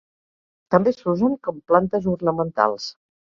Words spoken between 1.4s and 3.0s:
com plantes ornamentals.